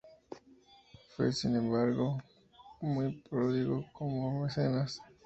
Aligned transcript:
Fue 1.15 1.31
sin 1.31 1.55
embargo, 1.57 2.17
muy 2.81 3.21
pródigo 3.29 3.85
como 3.93 4.41
mecenas. 4.41 4.99